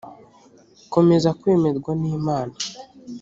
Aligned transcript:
komeza 0.93 1.29
kwemerwa 1.39 1.91
n 2.01 2.03
imana 2.17 2.55